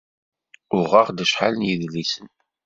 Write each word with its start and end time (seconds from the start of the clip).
Uɣeɣ-d 0.77 1.23
acḥal 1.23 1.53
n 1.57 1.67
yidlisen. 1.67 2.29